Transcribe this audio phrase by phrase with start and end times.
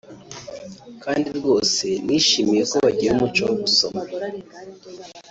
[1.03, 4.01] kandi rwose nishimiye ko bagira umuco wo gusoma